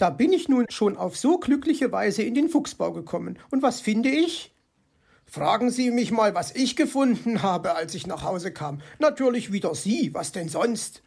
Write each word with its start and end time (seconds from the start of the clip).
Da 0.00 0.08
bin 0.08 0.32
ich 0.32 0.48
nun 0.48 0.64
schon 0.70 0.96
auf 0.96 1.18
so 1.18 1.36
glückliche 1.36 1.92
Weise 1.92 2.22
in 2.22 2.34
den 2.34 2.48
Fuchsbau 2.48 2.90
gekommen. 2.90 3.38
Und 3.50 3.62
was 3.62 3.82
finde 3.82 4.08
ich? 4.08 4.54
Fragen 5.26 5.70
Sie 5.70 5.90
mich 5.90 6.10
mal, 6.10 6.34
was 6.34 6.56
ich 6.56 6.74
gefunden 6.74 7.42
habe, 7.42 7.74
als 7.74 7.94
ich 7.94 8.06
nach 8.06 8.24
Hause 8.24 8.50
kam. 8.50 8.80
Natürlich 8.98 9.52
wieder 9.52 9.74
Sie, 9.74 10.14
was 10.14 10.32
denn 10.32 10.48
sonst? 10.48 11.02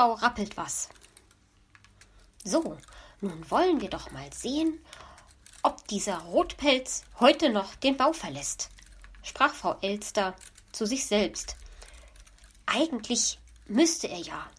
Fuchsbau 0.00 0.14
rappelt 0.14 0.56
was. 0.56 0.88
So, 2.42 2.78
nun 3.20 3.50
wollen 3.50 3.82
wir 3.82 3.90
doch 3.90 4.10
mal 4.12 4.32
sehen, 4.32 4.82
ob 5.62 5.86
dieser 5.88 6.16
Rotpelz 6.20 7.04
heute 7.18 7.50
noch 7.50 7.74
den 7.74 7.98
Bau 7.98 8.14
verlässt, 8.14 8.70
sprach 9.22 9.52
Frau 9.52 9.76
Elster 9.82 10.34
zu 10.72 10.86
sich 10.86 11.04
selbst. 11.04 11.56
Eigentlich 12.64 13.38
müsste 13.66 14.08
er 14.08 14.20
ja. 14.20 14.50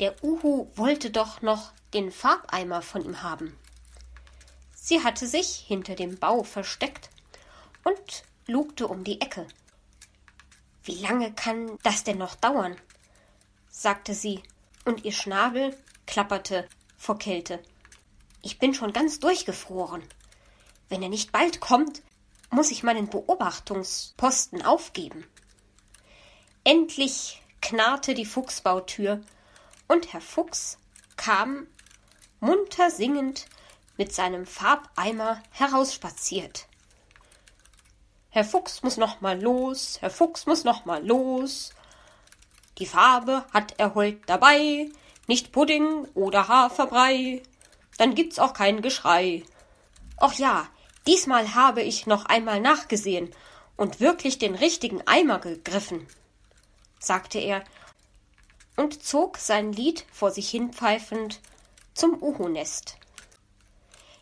Der 0.00 0.16
Uhu 0.24 0.68
wollte 0.74 1.12
doch 1.12 1.42
noch 1.42 1.70
den 1.94 2.10
Farbeimer 2.10 2.82
von 2.82 3.04
ihm 3.04 3.22
haben. 3.22 3.56
Sie 4.74 5.04
hatte 5.04 5.28
sich 5.28 5.64
hinter 5.68 5.94
dem 5.94 6.18
Bau 6.18 6.42
versteckt 6.42 7.10
und 7.84 8.24
lugte 8.48 8.88
um 8.88 9.04
die 9.04 9.20
Ecke. 9.20 9.46
Wie 10.82 10.96
lange 10.96 11.32
kann 11.34 11.78
das 11.84 12.02
denn 12.02 12.18
noch 12.18 12.34
dauern? 12.34 12.76
sagte 13.70 14.14
sie, 14.14 14.42
und 14.86 15.04
ihr 15.04 15.12
Schnabel 15.12 15.76
klapperte 16.06 16.66
vor 16.96 17.18
Kälte. 17.18 17.62
Ich 18.42 18.58
bin 18.58 18.72
schon 18.72 18.92
ganz 18.92 19.20
durchgefroren. 19.20 20.02
Wenn 20.88 21.02
er 21.02 21.08
nicht 21.08 21.32
bald 21.32 21.60
kommt, 21.60 22.02
muss 22.50 22.70
ich 22.70 22.82
meinen 22.82 23.10
Beobachtungsposten 23.10 24.64
aufgeben. 24.64 25.26
Endlich 26.64 27.42
knarrte 27.60 28.14
die 28.14 28.24
Fuchsbautür, 28.24 29.20
und 29.88 30.12
Herr 30.12 30.20
Fuchs 30.20 30.78
kam 31.16 31.66
munter 32.40 32.90
singend 32.90 33.46
mit 33.96 34.12
seinem 34.12 34.46
Farbeimer 34.46 35.42
herausspaziert. 35.50 36.66
Herr 38.30 38.44
Fuchs 38.44 38.82
muss 38.82 38.96
noch 38.96 39.20
mal 39.20 39.40
los, 39.40 39.98
Herr 40.00 40.10
Fuchs 40.10 40.46
muss 40.46 40.64
noch 40.64 40.84
mal 40.84 41.04
los, 41.06 41.72
die 42.78 42.86
Farbe 42.86 43.44
hat 43.52 43.74
er 43.78 43.94
heut 43.94 44.18
dabei, 44.26 44.88
nicht 45.26 45.52
Pudding 45.52 46.06
oder 46.14 46.48
Haferbrei. 46.48 47.42
Dann 47.98 48.14
gibt's 48.14 48.38
auch 48.38 48.52
kein 48.52 48.82
Geschrei. 48.82 49.42
Och 50.20 50.34
ja, 50.34 50.68
diesmal 51.06 51.54
habe 51.54 51.82
ich 51.82 52.06
noch 52.06 52.26
einmal 52.26 52.60
nachgesehen 52.60 53.32
und 53.76 54.00
wirklich 54.00 54.38
den 54.38 54.54
richtigen 54.54 55.06
Eimer 55.06 55.38
gegriffen, 55.38 56.06
sagte 56.98 57.38
er 57.38 57.64
und 58.76 59.02
zog 59.02 59.38
sein 59.38 59.72
Lied 59.72 60.04
vor 60.12 60.30
sich 60.30 60.50
hinpfeifend 60.50 61.40
zum 61.94 62.22
Uhu-Nest. 62.22 62.96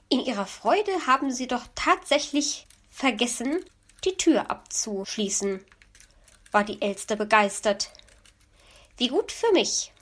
In 0.09 0.21
ihrer 0.21 0.47
Freude 0.47 0.93
haben 1.07 1.33
sie 1.33 1.49
doch 1.49 1.65
tatsächlich 1.75 2.67
vergessen, 2.91 3.65
die 4.05 4.17
Tür 4.17 4.51
abzuschließen, 4.51 5.65
war 6.53 6.63
die 6.63 6.81
Elster 6.81 7.17
begeistert. 7.17 7.91
Wie 8.97 9.09
gut 9.09 9.33
für 9.33 9.51
mich. 9.53 9.93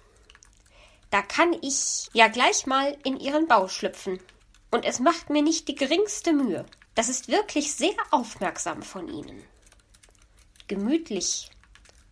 Da 1.11 1.23
kann 1.23 1.57
ich 1.63 2.09
ja 2.13 2.29
gleich 2.29 2.67
mal 2.67 2.97
in 3.05 3.19
Ihren 3.19 3.47
Bau 3.47 3.69
schlüpfen. 3.69 4.21
Und 4.71 4.85
es 4.85 4.99
macht 4.99 5.31
mir 5.31 5.43
nicht 5.43 5.69
die 5.69 5.75
geringste 5.75 6.33
Mühe. 6.33 6.65
Das 6.95 7.09
ist 7.09 7.29
wirklich 7.29 7.75
sehr 7.75 7.95
aufmerksam 8.11 8.83
von 8.83 9.09
Ihnen. 9.09 9.45
Gemütlich 10.69 11.51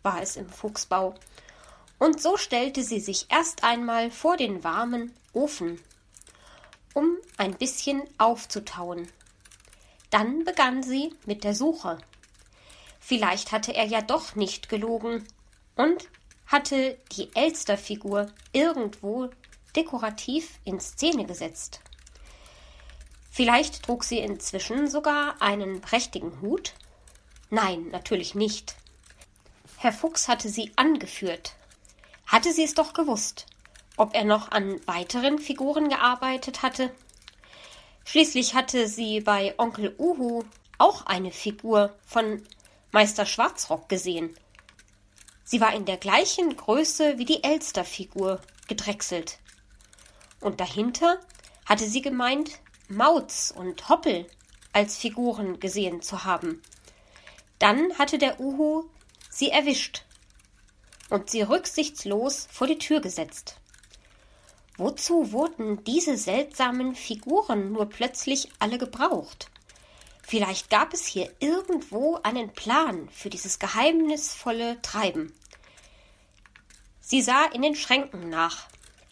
war 0.02 0.22
es 0.22 0.36
im 0.36 0.48
Fuchsbau. 0.48 1.14
Und 1.98 2.20
so 2.20 2.36
stellte 2.36 2.82
sie 2.82 3.00
sich 3.00 3.26
erst 3.30 3.62
einmal 3.64 4.10
vor 4.10 4.36
den 4.36 4.64
warmen 4.64 5.14
Ofen, 5.32 5.82
um 6.94 7.18
ein 7.36 7.56
bisschen 7.56 8.02
aufzutauen. 8.18 9.10
Dann 10.10 10.44
begann 10.44 10.82
sie 10.82 11.14
mit 11.26 11.44
der 11.44 11.54
Suche. 11.54 11.98
Vielleicht 12.98 13.52
hatte 13.52 13.74
er 13.74 13.84
ja 13.86 14.02
doch 14.02 14.34
nicht 14.34 14.68
gelogen 14.68 15.26
und 15.76 16.08
hatte 16.50 16.98
die 17.12 17.30
Elsterfigur 17.34 18.26
irgendwo 18.52 19.30
dekorativ 19.76 20.58
in 20.64 20.80
Szene 20.80 21.24
gesetzt. 21.24 21.80
Vielleicht 23.30 23.84
trug 23.84 24.02
sie 24.02 24.18
inzwischen 24.18 24.90
sogar 24.90 25.40
einen 25.40 25.80
prächtigen 25.80 26.40
Hut? 26.40 26.74
Nein, 27.50 27.88
natürlich 27.90 28.34
nicht. 28.34 28.74
Herr 29.76 29.92
Fuchs 29.92 30.26
hatte 30.26 30.48
sie 30.48 30.72
angeführt. 30.74 31.54
Hatte 32.26 32.52
sie 32.52 32.64
es 32.64 32.74
doch 32.74 32.94
gewusst, 32.94 33.46
ob 33.96 34.14
er 34.16 34.24
noch 34.24 34.50
an 34.50 34.80
weiteren 34.86 35.38
Figuren 35.38 35.88
gearbeitet 35.88 36.62
hatte? 36.62 36.92
Schließlich 38.04 38.54
hatte 38.54 38.88
sie 38.88 39.20
bei 39.20 39.54
Onkel 39.56 39.94
Uhu 39.98 40.42
auch 40.78 41.06
eine 41.06 41.30
Figur 41.30 41.94
von 42.04 42.42
Meister 42.90 43.24
Schwarzrock 43.24 43.88
gesehen 43.88 44.36
Sie 45.50 45.60
war 45.60 45.74
in 45.74 45.84
der 45.84 45.96
gleichen 45.96 46.56
Größe 46.56 47.18
wie 47.18 47.24
die 47.24 47.42
Elsterfigur 47.42 48.40
gedrechselt. 48.68 49.40
Und 50.38 50.60
dahinter 50.60 51.18
hatte 51.66 51.88
sie 51.88 52.02
gemeint, 52.02 52.60
Mauz 52.88 53.52
und 53.56 53.88
Hoppel 53.88 54.28
als 54.72 54.96
Figuren 54.96 55.58
gesehen 55.58 56.02
zu 56.02 56.22
haben. 56.22 56.62
Dann 57.58 57.98
hatte 57.98 58.18
der 58.18 58.38
Uhu 58.38 58.84
sie 59.28 59.50
erwischt 59.50 60.04
und 61.08 61.30
sie 61.30 61.42
rücksichtslos 61.42 62.46
vor 62.52 62.68
die 62.68 62.78
Tür 62.78 63.00
gesetzt. 63.00 63.56
Wozu 64.76 65.32
wurden 65.32 65.82
diese 65.82 66.16
seltsamen 66.16 66.94
Figuren 66.94 67.72
nur 67.72 67.86
plötzlich 67.86 68.50
alle 68.60 68.78
gebraucht? 68.78 69.50
Vielleicht 70.22 70.70
gab 70.70 70.94
es 70.94 71.06
hier 71.06 71.28
irgendwo 71.40 72.20
einen 72.22 72.52
Plan 72.52 73.08
für 73.08 73.30
dieses 73.30 73.58
geheimnisvolle 73.58 74.80
Treiben. 74.80 75.34
Sie 77.10 77.22
sah 77.22 77.46
in 77.46 77.62
den 77.62 77.74
Schränken 77.74 78.28
nach. 78.28 78.68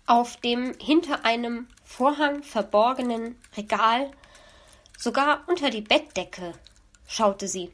Auf 0.06 0.36
dem 0.36 0.72
hinter 0.78 1.25
einem 1.25 1.66
Vorhang 1.84 2.44
verborgenen 2.44 3.36
Regal, 3.56 4.12
sogar 4.97 5.42
unter 5.48 5.70
die 5.70 5.81
Bettdecke, 5.81 6.53
schaute 7.09 7.48
sie. 7.48 7.72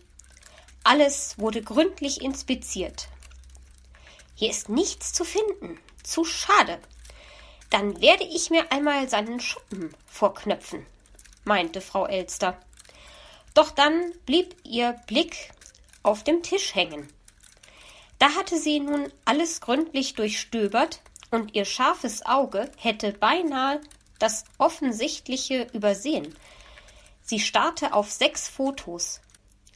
Alles 0.83 1.39
wurde 1.39 1.61
gründlich 1.61 2.23
inspiziert. 2.23 3.09
Hier 4.35 4.49
ist 4.49 4.71
nichts 4.71 5.13
zu 5.13 5.27
finden. 5.27 5.79
Zu 6.03 6.25
schade. 6.25 6.81
Dann 7.69 8.01
werde 8.01 8.25
ich 8.25 8.49
mir 8.49 8.73
einmal 8.73 9.11
seinen 9.11 9.41
Schuppen 9.41 9.95
vorknöpfen, 10.07 10.87
meinte 11.45 11.83
Frau 11.83 12.07
Elster. 12.07 12.59
Doch 13.53 13.73
dann 13.73 14.15
blieb 14.25 14.57
ihr 14.65 14.99
Blick 15.07 15.51
auf 16.03 16.25
dem 16.25 16.43
Tisch 16.43 16.75
hängen. 16.75 17.13
Da 18.25 18.37
hatte 18.37 18.59
sie 18.59 18.81
nun 18.81 19.13
alles 19.27 19.61
gründlich 19.61 20.15
durchstöbert, 20.15 21.03
und 21.31 21.55
ihr 21.55 21.67
scharfes 21.67 22.25
Auge 22.25 22.73
hätte 22.79 23.13
beinahe 23.13 23.83
das 24.19 24.45
Offensichtliche 24.57 25.67
übersehen. 25.75 26.35
Sie 27.21 27.39
starrte 27.39 27.93
auf 27.93 28.11
sechs 28.11 28.49
Fotos. 28.49 29.21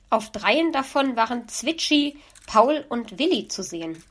Auf 0.08 0.32
dreien 0.32 0.72
davon 0.72 1.14
waren 1.14 1.46
Zwitschi, 1.46 2.16
Paul 2.46 2.86
und 2.88 3.18
Willi 3.18 3.48
zu 3.48 3.62
sehen. 3.62 4.02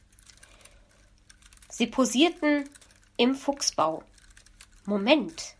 Sie 1.68 1.88
posierten 1.88 2.70
im 3.16 3.34
Fuchsbau. 3.34 4.04
Moment. 4.86 5.56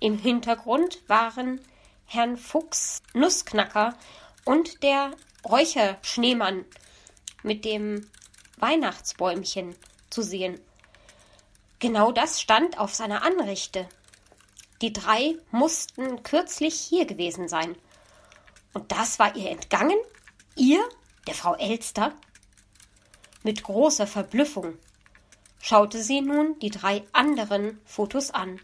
Im 0.00 0.16
Hintergrund 0.16 1.02
waren 1.06 1.60
Herrn 2.06 2.38
Fuchs 2.38 3.02
Nussknacker 3.12 3.94
und 4.46 4.82
der 4.82 5.10
Räucherschneemann 5.44 6.64
mit 7.42 7.64
dem 7.64 8.08
Weihnachtsbäumchen 8.58 9.74
zu 10.10 10.22
sehen. 10.22 10.60
Genau 11.78 12.10
das 12.12 12.40
stand 12.40 12.78
auf 12.78 12.94
seiner 12.94 13.22
Anrichte. 13.22 13.88
die 14.82 14.92
drei 14.92 15.36
mussten 15.50 16.22
kürzlich 16.22 16.74
hier 16.74 17.06
gewesen 17.06 17.48
sein. 17.48 17.76
Und 18.74 18.92
das 18.92 19.18
war 19.18 19.34
ihr 19.36 19.50
entgangen? 19.50 19.98
Ihr, 20.54 20.86
der 21.26 21.34
Frau 21.34 21.54
Elster? 21.54 22.14
Mit 23.42 23.62
großer 23.62 24.06
Verblüffung 24.06 24.74
schaute 25.60 26.02
sie 26.02 26.20
nun 26.20 26.58
die 26.58 26.70
drei 26.70 27.04
anderen 27.12 27.80
Fotos 27.84 28.30
an. 28.30 28.60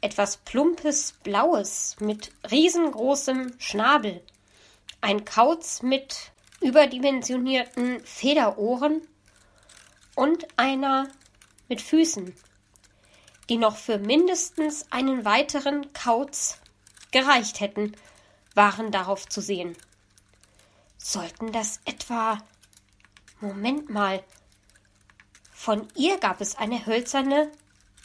Etwas 0.00 0.36
plumpes 0.36 1.14
Blaues 1.24 1.96
mit 1.98 2.30
riesengroßem 2.48 3.54
Schnabel, 3.58 4.22
ein 5.00 5.24
Kauz 5.24 5.82
mit 5.82 6.30
überdimensionierten 6.60 8.00
Federohren 8.04 9.02
und 10.14 10.46
einer 10.56 11.08
mit 11.68 11.80
Füßen, 11.80 12.34
die 13.48 13.56
noch 13.56 13.76
für 13.76 13.98
mindestens 13.98 14.90
einen 14.90 15.24
weiteren 15.24 15.92
Kauz 15.92 16.58
gereicht 17.10 17.60
hätten, 17.60 17.94
waren 18.54 18.90
darauf 18.90 19.28
zu 19.28 19.40
sehen. 19.40 19.76
Sollten 20.96 21.52
das 21.52 21.80
etwa. 21.84 22.38
Moment 23.40 23.88
mal. 23.88 24.22
Von 25.52 25.86
ihr 25.94 26.18
gab 26.18 26.40
es 26.40 26.56
eine 26.56 26.86
hölzerne 26.86 27.52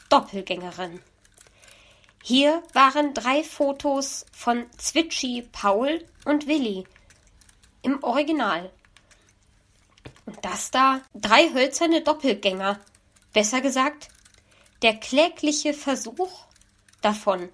Doppelgängerin. 0.09 1.01
Hier 2.21 2.63
waren 2.73 3.13
drei 3.13 3.43
Fotos 3.43 4.25
von 4.31 4.65
Zwitschi, 4.77 5.47
Paul 5.51 6.07
und 6.23 6.47
Willi 6.47 6.85
im 7.83 8.03
Original. 8.03 8.71
Und 10.25 10.43
das 10.43 10.71
da 10.71 11.01
drei 11.13 11.53
hölzerne 11.53 12.01
Doppelgänger. 12.01 12.79
Besser 13.33 13.61
gesagt, 13.61 14.07
der 14.81 14.95
klägliche 14.95 15.73
Versuch 15.73 16.45
davon. 17.01 17.49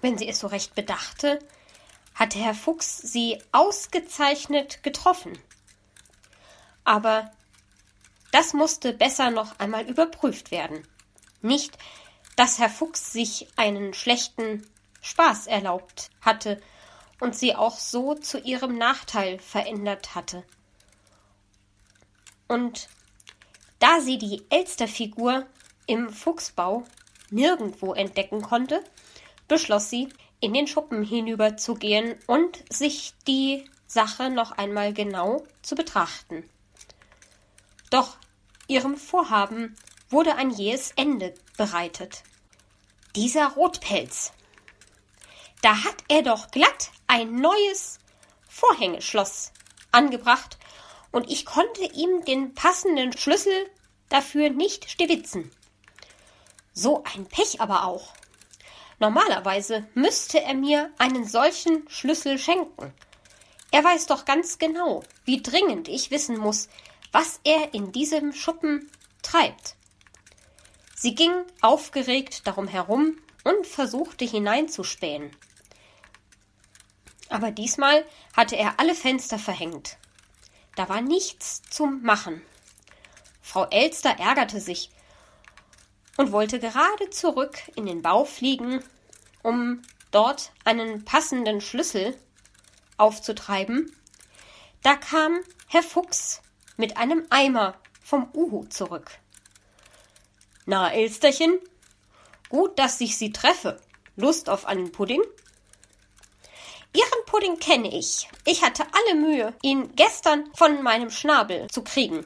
Wenn 0.00 0.16
sie 0.16 0.28
es 0.28 0.38
so 0.38 0.46
recht 0.46 0.74
bedachte, 0.74 1.38
hatte 2.14 2.38
Herr 2.38 2.54
Fuchs 2.54 2.98
sie 2.98 3.42
ausgezeichnet 3.52 4.82
getroffen. 4.82 5.38
Aber 6.84 7.32
das 8.30 8.52
musste 8.52 8.92
besser 8.92 9.30
noch 9.30 9.58
einmal 9.58 9.88
überprüft 9.88 10.50
werden. 10.50 10.86
Nicht, 11.40 11.76
dass 12.36 12.58
Herr 12.58 12.70
Fuchs 12.70 13.12
sich 13.12 13.48
einen 13.56 13.94
schlechten 13.94 14.66
Spaß 15.02 15.46
erlaubt 15.46 16.10
hatte 16.20 16.60
und 17.20 17.36
sie 17.36 17.54
auch 17.54 17.78
so 17.78 18.14
zu 18.14 18.38
ihrem 18.38 18.76
Nachteil 18.76 19.38
verändert 19.38 20.14
hatte. 20.14 20.44
Und 22.48 22.88
da 23.78 24.00
sie 24.00 24.18
die 24.18 24.42
Elsterfigur 24.50 25.46
im 25.86 26.10
Fuchsbau 26.10 26.84
nirgendwo 27.30 27.94
entdecken 27.94 28.42
konnte, 28.42 28.82
beschloss 29.48 29.90
sie, 29.90 30.08
in 30.40 30.52
den 30.52 30.66
Schuppen 30.66 31.02
hinüberzugehen 31.02 32.16
und 32.26 32.64
sich 32.70 33.14
die 33.26 33.64
Sache 33.86 34.30
noch 34.30 34.52
einmal 34.52 34.92
genau 34.92 35.44
zu 35.62 35.74
betrachten. 35.74 36.48
Doch 37.90 38.16
ihrem 38.66 38.96
Vorhaben 38.96 39.76
wurde 40.10 40.36
ein 40.36 40.50
jähes 40.50 40.92
Ende 40.96 41.34
bereitet. 41.56 42.22
Dieser 43.16 43.52
Rotpelz. 43.52 44.32
Da 45.62 45.84
hat 45.84 46.04
er 46.08 46.22
doch 46.22 46.50
glatt 46.50 46.90
ein 47.14 47.36
neues 47.36 48.00
Vorhängeschloss 48.48 49.52
angebracht 49.92 50.58
und 51.12 51.30
ich 51.30 51.46
konnte 51.46 51.84
ihm 51.84 52.24
den 52.24 52.54
passenden 52.54 53.16
Schlüssel 53.16 53.70
dafür 54.08 54.50
nicht 54.50 54.90
stibitzen. 54.90 55.52
So 56.72 57.04
ein 57.04 57.26
Pech 57.26 57.60
aber 57.60 57.84
auch. 57.84 58.14
Normalerweise 58.98 59.86
müsste 59.94 60.42
er 60.42 60.54
mir 60.54 60.90
einen 60.98 61.24
solchen 61.24 61.88
Schlüssel 61.88 62.36
schenken. 62.36 62.92
Er 63.70 63.84
weiß 63.84 64.06
doch 64.06 64.24
ganz 64.24 64.58
genau, 64.58 65.04
wie 65.24 65.40
dringend 65.40 65.86
ich 65.86 66.10
wissen 66.10 66.36
muss, 66.36 66.68
was 67.12 67.38
er 67.44 67.74
in 67.74 67.92
diesem 67.92 68.32
Schuppen 68.32 68.90
treibt. 69.22 69.76
Sie 70.96 71.14
ging 71.14 71.32
aufgeregt 71.60 72.44
darum 72.48 72.66
herum 72.66 73.20
und 73.44 73.68
versuchte 73.68 74.24
hineinzuspähen. 74.24 75.30
Aber 77.28 77.50
diesmal 77.50 78.04
hatte 78.36 78.56
er 78.56 78.78
alle 78.78 78.94
Fenster 78.94 79.38
verhängt. 79.38 79.96
Da 80.76 80.88
war 80.88 81.00
nichts 81.00 81.62
zum 81.70 82.02
Machen. 82.02 82.42
Frau 83.42 83.66
Elster 83.66 84.18
ärgerte 84.18 84.60
sich 84.60 84.90
und 86.16 86.32
wollte 86.32 86.58
gerade 86.58 87.10
zurück 87.10 87.58
in 87.76 87.86
den 87.86 88.02
Bau 88.02 88.24
fliegen, 88.24 88.82
um 89.42 89.82
dort 90.10 90.52
einen 90.64 91.04
passenden 91.04 91.60
Schlüssel 91.60 92.16
aufzutreiben, 92.96 93.94
da 94.82 94.96
kam 94.96 95.40
Herr 95.66 95.82
Fuchs 95.82 96.42
mit 96.76 96.96
einem 96.96 97.26
Eimer 97.30 97.74
vom 98.02 98.28
Uhu 98.34 98.64
zurück. 98.66 99.10
Na, 100.66 100.92
Elsterchen, 100.92 101.58
gut, 102.48 102.78
dass 102.78 103.00
ich 103.00 103.16
Sie 103.16 103.32
treffe. 103.32 103.80
Lust 104.16 104.48
auf 104.48 104.66
einen 104.66 104.92
Pudding? 104.92 105.22
Pudding 107.34 107.58
kenne 107.58 107.92
ich. 107.92 108.28
Ich 108.44 108.62
hatte 108.62 108.84
alle 108.92 109.20
Mühe, 109.20 109.54
ihn 109.60 109.96
gestern 109.96 110.48
von 110.54 110.84
meinem 110.84 111.10
Schnabel 111.10 111.66
zu 111.66 111.82
kriegen, 111.82 112.24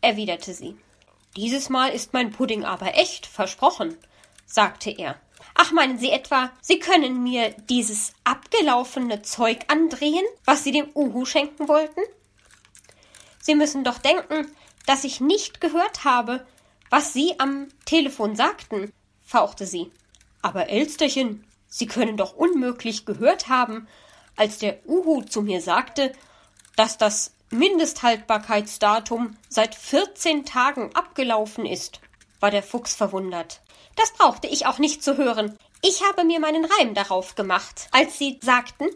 erwiderte 0.00 0.54
sie. 0.54 0.78
Dieses 1.36 1.68
Mal 1.68 1.88
ist 1.88 2.14
mein 2.14 2.30
Pudding 2.30 2.64
aber 2.64 2.94
echt, 2.94 3.26
versprochen, 3.26 3.98
sagte 4.46 4.90
er. 4.90 5.20
Ach, 5.54 5.72
meinen 5.72 5.98
Sie 5.98 6.10
etwa, 6.10 6.50
Sie 6.62 6.78
können 6.78 7.22
mir 7.22 7.50
dieses 7.68 8.14
abgelaufene 8.24 9.20
Zeug 9.20 9.58
andrehen, 9.68 10.24
was 10.46 10.64
Sie 10.64 10.72
dem 10.72 10.88
Uhu 10.94 11.26
schenken 11.26 11.68
wollten? 11.68 12.00
Sie 13.42 13.54
müssen 13.54 13.84
doch 13.84 13.98
denken, 13.98 14.50
dass 14.86 15.04
ich 15.04 15.20
nicht 15.20 15.60
gehört 15.60 16.04
habe, 16.04 16.46
was 16.88 17.12
Sie 17.12 17.38
am 17.38 17.68
Telefon 17.84 18.36
sagten, 18.36 18.90
fauchte 19.22 19.66
sie. 19.66 19.92
Aber 20.40 20.70
Elsterchen, 20.70 21.44
Sie 21.68 21.86
können 21.86 22.16
doch 22.16 22.34
unmöglich 22.34 23.04
gehört 23.04 23.48
haben, 23.50 23.86
als 24.36 24.58
der 24.58 24.78
Uhu 24.86 25.22
zu 25.22 25.42
mir 25.42 25.60
sagte, 25.60 26.12
dass 26.76 26.98
das 26.98 27.32
Mindesthaltbarkeitsdatum 27.50 29.36
seit 29.48 29.74
14 29.74 30.44
Tagen 30.44 30.94
abgelaufen 30.94 31.64
ist, 31.64 32.00
war 32.40 32.50
der 32.50 32.62
Fuchs 32.62 32.94
verwundert. 32.94 33.60
Das 33.96 34.12
brauchte 34.12 34.46
ich 34.46 34.66
auch 34.66 34.78
nicht 34.78 35.02
zu 35.02 35.16
hören. 35.16 35.56
Ich 35.82 36.02
habe 36.04 36.24
mir 36.24 36.40
meinen 36.40 36.64
Reim 36.64 36.94
darauf 36.94 37.34
gemacht, 37.34 37.88
als 37.92 38.18
Sie 38.18 38.38
sagten, 38.42 38.88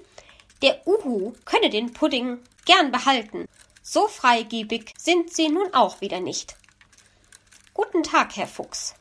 der 0.62 0.86
Uhu 0.86 1.32
könne 1.44 1.70
den 1.70 1.92
Pudding 1.92 2.38
gern 2.66 2.90
behalten. 2.90 3.46
So 3.82 4.08
freigebig 4.08 4.92
sind 4.98 5.32
Sie 5.32 5.48
nun 5.48 5.72
auch 5.72 6.00
wieder 6.00 6.20
nicht. 6.20 6.56
Guten 7.72 8.02
Tag, 8.02 8.36
Herr 8.36 8.46
Fuchs, 8.46 8.94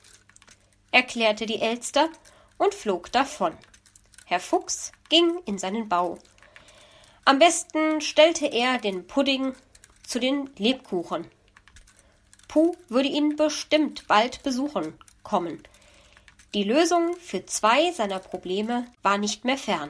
erklärte 0.91 1.46
die 1.46 1.60
Elster 1.60 2.10
und 2.58 2.74
flog 2.74 3.12
davon. 3.12 3.58
Herr 4.29 4.39
Fuchs 4.39 4.91
ging 5.09 5.39
in 5.48 5.57
seinen 5.57 5.89
Bau. 5.89 6.19
Am 7.25 7.39
besten 7.39 8.00
stellte 8.00 8.45
er 8.45 8.77
den 8.77 9.07
Pudding 9.07 9.55
zu 10.05 10.19
den 10.19 10.51
Lebkuchen. 10.55 11.25
Puh 12.48 12.75
würde 12.89 13.09
ihn 13.09 13.38
bestimmt 13.38 14.07
bald 14.07 14.43
besuchen 14.43 14.93
kommen. 15.24 15.63
Die 16.53 16.63
Lösung 16.63 17.15
für 17.15 17.48
zwei 17.48 17.91
seiner 17.91 18.19
Probleme 18.19 18.86
war 19.01 19.17
nicht 19.17 19.45
mehr 19.45 19.57
fern. 19.57 19.89